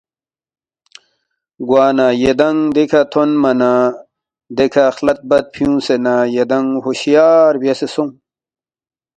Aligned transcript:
گوانہ 1.67 2.07
یدانگ 2.23 2.61
دیکھہ 2.75 3.01
تھونما 3.11 3.51
نہ 3.59 3.71
دیکھہ 4.57 4.85
خلد 4.95 5.19
بد 5.29 5.45
فیُونگسے 5.53 5.95
نہ 6.05 6.13
یدانگ 6.35 6.69
ہُوشیار 6.83 7.53
بیاسے 7.61 7.87
سونگ 7.93 8.13